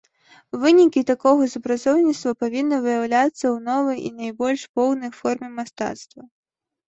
[0.61, 6.21] Вынікі такога супрацоўніцтва павінны выяўляцца ў новай і найбольш поўнай форме мастацтва.